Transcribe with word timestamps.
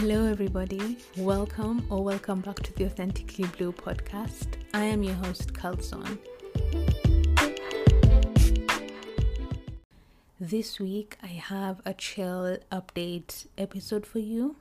Hello, 0.00 0.24
everybody. 0.24 0.96
Welcome 1.18 1.86
or 1.90 2.02
welcome 2.02 2.40
back 2.40 2.56
to 2.60 2.72
the 2.72 2.86
Authentically 2.86 3.44
Blue 3.58 3.70
podcast. 3.70 4.46
I 4.72 4.84
am 4.84 5.02
your 5.02 5.16
host, 5.16 5.52
Carlson. 5.52 6.18
This 10.40 10.80
week, 10.80 11.18
I 11.22 11.26
have 11.26 11.82
a 11.84 11.92
chill 11.92 12.56
update 12.72 13.46
episode 13.58 14.06
for 14.06 14.20
you. 14.20 14.56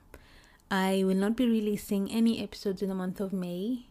I 0.70 1.06
will 1.06 1.16
not 1.16 1.38
be 1.38 1.48
releasing 1.48 2.12
any 2.12 2.44
episodes 2.44 2.82
in 2.82 2.90
the 2.90 2.96
month 2.96 3.22
of 3.22 3.32
May. 3.32 3.86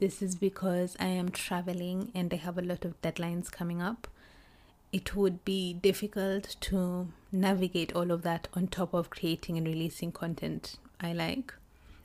This 0.00 0.20
is 0.20 0.34
because 0.34 0.96
I 0.98 1.06
am 1.06 1.28
traveling 1.28 2.10
and 2.16 2.34
I 2.34 2.38
have 2.38 2.58
a 2.58 2.62
lot 2.62 2.84
of 2.84 3.00
deadlines 3.00 3.48
coming 3.48 3.80
up. 3.80 4.08
It 4.92 5.14
would 5.14 5.44
be 5.44 5.72
difficult 5.72 6.56
to 6.62 7.12
navigate 7.32 7.94
all 7.94 8.10
of 8.10 8.22
that 8.22 8.48
on 8.54 8.66
top 8.66 8.94
of 8.94 9.10
creating 9.10 9.56
and 9.56 9.66
releasing 9.66 10.12
content 10.12 10.76
I 11.00 11.12
like. 11.12 11.54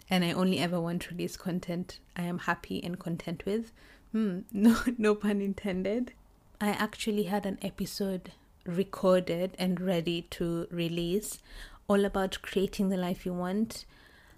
And 0.10 0.24
I 0.24 0.32
only 0.32 0.60
ever 0.60 0.80
want 0.80 1.04
to 1.04 1.12
release 1.12 1.36
content 1.36 2.00
I 2.16 2.24
am 2.24 2.40
happy 2.40 2.84
and 2.84 3.00
content 3.00 3.46
with. 3.46 3.72
Hmm, 4.12 4.40
no, 4.52 4.78
no 4.98 5.16
pun 5.16 5.42
intended. 5.42 6.14
I 6.62 6.70
actually 6.70 7.24
had 7.24 7.46
an 7.46 7.60
episode 7.62 8.32
recorded 8.66 9.56
and 9.60 9.80
ready 9.80 10.24
to 10.32 10.68
release 10.72 11.40
all 11.88 12.06
about 12.06 12.42
creating 12.42 12.90
the 12.90 12.98
life 12.98 13.26
you 13.26 13.34
want. 13.34 13.86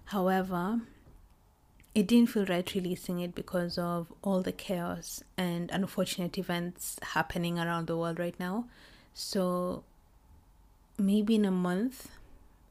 However, 0.06 0.80
it 1.94 2.06
didn't 2.06 2.30
feel 2.30 2.46
right 2.46 2.74
releasing 2.74 3.20
it 3.20 3.34
because 3.34 3.78
of 3.78 4.12
all 4.22 4.42
the 4.42 4.52
chaos 4.52 5.22
and 5.36 5.70
unfortunate 5.70 6.38
events 6.38 6.98
happening 7.02 7.58
around 7.58 7.86
the 7.86 7.96
world 7.96 8.18
right 8.18 8.38
now. 8.38 8.66
So 9.14 9.84
maybe 10.98 11.34
in 11.34 11.44
a 11.44 11.50
month 11.50 12.08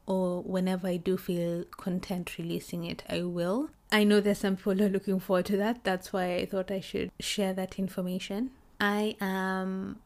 or 0.06 0.42
whenever 0.42 0.88
I 0.88 0.96
do 0.96 1.16
feel 1.16 1.64
content 1.76 2.38
releasing 2.38 2.84
it, 2.84 3.02
I 3.08 3.22
will. 3.22 3.70
I 3.92 4.04
know 4.04 4.20
there's 4.20 4.38
some 4.38 4.56
people 4.56 4.82
are 4.82 4.88
looking 4.88 5.20
forward 5.20 5.46
to 5.46 5.56
that. 5.58 5.84
That's 5.84 6.12
why 6.12 6.36
I 6.36 6.46
thought 6.46 6.70
I 6.70 6.80
should 6.80 7.10
share 7.20 7.52
that 7.54 7.78
information. 7.78 8.50
I 8.80 9.16
am 9.20 9.98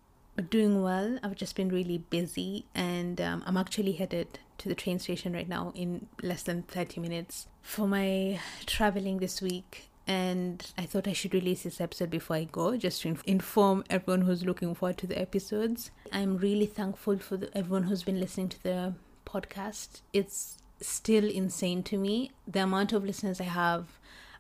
doing 0.51 0.83
well. 0.83 1.19
I've 1.23 1.35
just 1.35 1.55
been 1.57 1.69
really 1.69 1.99
busy 1.99 2.65
and 2.75 3.21
um, 3.21 3.43
I'm 3.47 3.57
actually 3.57 3.93
headed 3.93 4.39
to 4.59 4.69
the 4.69 4.75
train 4.75 4.99
station 4.99 5.33
right 5.33 5.49
now 5.49 5.73
in 5.75 6.07
less 6.23 6.43
than 6.43 6.63
30 6.63 7.01
minutes 7.01 7.49
for 7.61 7.87
my 7.87 8.41
traveling 8.67 9.19
this 9.19 9.43
week 9.43 9.91
and 10.07 10.73
I 10.77 10.83
thought 10.83 11.07
I 11.07 11.13
should 11.13 11.35
release 11.35 11.63
this 11.63 11.81
episode 11.81 12.11
before 12.11 12.37
I 12.37 12.45
go, 12.45 12.77
just 12.77 13.03
to 13.03 13.17
inform 13.25 13.85
everyone 13.89 14.23
who's 14.23 14.45
looking 14.45 14.75
forward 14.75 14.99
to 14.99 15.07
the 15.07 15.21
episodes. 15.21 15.91
I'm 16.13 16.37
really 16.39 16.67
thankful 16.67 17.19
for 17.19 17.37
the, 17.37 17.57
everyone 17.57 17.85
who's 17.85 18.03
been 18.03 18.21
listening 18.21 18.49
to 18.51 18.63
the 18.63 18.95
podcast. 19.25 20.01
It's 20.13 20.59
still 20.81 21.29
insane 21.29 21.85
to 21.85 21.97
me 21.97 22.33
the 22.47 22.61
amount 22.61 22.93
of 22.93 23.05
listeners 23.05 23.41
I 23.41 23.45
have 23.45 23.87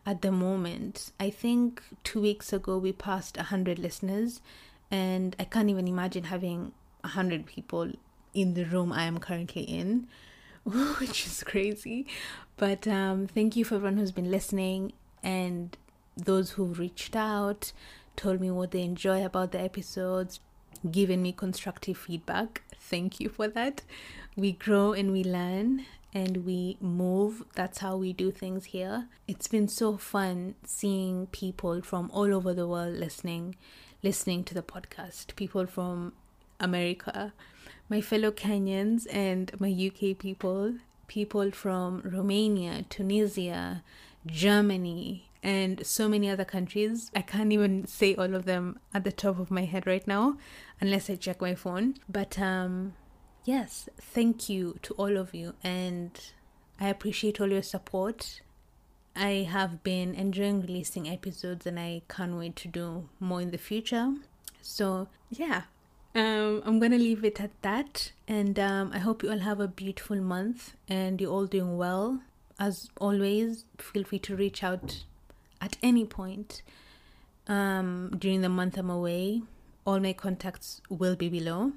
at 0.05 0.22
the 0.22 0.33
moment. 0.33 1.12
I 1.20 1.30
think 1.30 1.83
two 2.02 2.20
weeks 2.20 2.52
ago 2.52 2.77
we 2.77 2.92
passed 2.92 3.36
100 3.36 3.78
listeners, 3.78 4.40
and 4.90 5.36
I 5.38 5.44
can't 5.44 5.70
even 5.70 5.86
imagine 5.86 6.24
having 6.24 6.72
100 7.02 7.46
people 7.46 7.92
in 8.34 8.55
the 8.55 8.64
room 8.64 8.92
I 8.92 9.05
am 9.05 9.18
currently 9.18 9.62
in. 9.62 10.08
Which 10.64 11.27
is 11.27 11.42
crazy, 11.42 12.06
but 12.56 12.86
um, 12.86 13.27
thank 13.27 13.56
you 13.56 13.64
for 13.64 13.74
everyone 13.77 13.96
who's 13.96 14.12
been 14.12 14.30
listening 14.30 14.92
and 15.22 15.76
those 16.16 16.52
who 16.52 16.66
reached 16.66 17.16
out, 17.16 17.72
told 18.16 18.40
me 18.40 18.50
what 18.50 18.70
they 18.72 18.82
enjoy 18.82 19.24
about 19.24 19.52
the 19.52 19.60
episodes, 19.60 20.40
given 20.90 21.22
me 21.22 21.32
constructive 21.32 21.96
feedback. 21.96 22.62
Thank 22.76 23.20
you 23.20 23.28
for 23.28 23.48
that. 23.48 23.82
We 24.36 24.52
grow 24.52 24.92
and 24.92 25.12
we 25.12 25.24
learn 25.24 25.86
and 26.12 26.44
we 26.44 26.76
move. 26.80 27.44
That's 27.54 27.78
how 27.78 27.96
we 27.96 28.12
do 28.12 28.30
things 28.30 28.66
here. 28.66 29.08
It's 29.26 29.48
been 29.48 29.68
so 29.68 29.96
fun 29.96 30.55
seeing 30.64 31.27
people 31.28 31.82
from 31.82 32.11
all 32.12 32.34
over 32.34 32.52
the 32.52 32.68
world 32.68 32.94
listening, 32.94 33.56
listening 34.02 34.44
to 34.44 34.55
the 34.55 34.62
podcast. 34.62 35.34
People 35.36 35.66
from 35.66 36.12
America, 36.61 37.32
my 37.88 38.00
fellow 38.00 38.30
Kenyans 38.30 39.06
and 39.11 39.52
my 39.58 39.70
UK 39.70 40.18
people, 40.18 40.74
people 41.08 41.50
from 41.50 42.02
Romania, 42.05 42.84
Tunisia, 42.88 43.82
Germany, 44.27 45.30
and 45.42 45.84
so 45.84 46.08
many 46.08 46.30
other 46.30 46.44
countries. 46.44 47.10
I 47.14 47.22
can't 47.22 47.52
even 47.52 47.86
say 47.86 48.14
all 48.14 48.34
of 48.34 48.44
them 48.44 48.78
at 48.94 49.05
the 49.05 49.12
top 49.12 49.38
of 49.38 49.50
my 49.50 49.64
head 49.64 49.86
right 49.86 50.06
now 50.06 50.36
unless 50.80 51.10
I 51.10 51.16
check 51.16 51.40
my 51.40 51.55
phone. 51.55 51.94
But 52.08 52.38
um 52.38 52.94
yes, 53.44 53.88
thank 54.00 54.48
you 54.48 54.78
to 54.82 54.94
all 54.94 55.16
of 55.16 55.34
you 55.34 55.55
and 55.64 56.11
I 56.80 56.88
appreciate 56.88 57.40
all 57.40 57.50
your 57.50 57.62
support. 57.62 58.40
I 59.14 59.46
have 59.50 59.82
been 59.82 60.14
enjoying 60.14 60.62
releasing 60.62 61.08
episodes 61.08 61.66
and 61.66 61.78
I 61.78 62.02
can't 62.08 62.36
wait 62.36 62.56
to 62.56 62.68
do 62.68 63.08
more 63.20 63.42
in 63.42 63.50
the 63.50 63.58
future. 63.58 64.14
So, 64.62 65.08
yeah, 65.28 65.62
um, 66.14 66.62
I'm 66.64 66.78
gonna 66.78 66.96
leave 66.96 67.22
it 67.22 67.38
at 67.38 67.50
that. 67.61 68.12
And 68.27 68.58
um, 68.58 68.90
I 68.94 68.98
hope 69.00 69.22
you 69.22 69.30
all 69.30 69.40
have 69.40 69.61
a 69.61 69.68
beautiful 69.68 70.16
month 70.16 70.77
and 70.88 71.20
you're 71.20 71.30
all 71.30 71.46
doing 71.46 71.77
well 71.77 72.22
as 72.62 72.89
always, 73.00 73.64
feel 73.78 74.05
free 74.05 74.20
to 74.20 74.36
reach 74.36 74.62
out 74.62 75.02
at 75.61 75.77
any 75.83 76.05
point 76.05 76.62
um, 77.48 78.14
during 78.17 78.40
the 78.40 78.48
month 78.48 78.78
I'm 78.78 78.89
away. 78.89 79.42
All 79.84 79.98
my 79.98 80.12
contacts 80.12 80.80
will 80.89 81.17
be 81.17 81.28
below. 81.28 81.73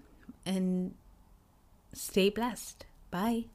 And 0.46 0.94
stay 1.91 2.29
blessed. 2.29 2.85
Bye. 3.09 3.46